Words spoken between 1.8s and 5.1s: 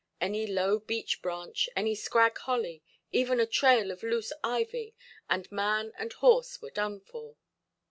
scrag holly, even a trail of loose ivy,